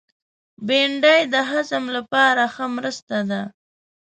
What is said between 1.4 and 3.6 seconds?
هضم لپاره ښه مرسته ده